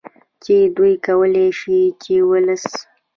چې 0.43 0.55
دوی 0.75 0.93
کولې 1.05 1.47
شي 1.59 1.79
چې 2.01 2.15
ولس 2.29 2.65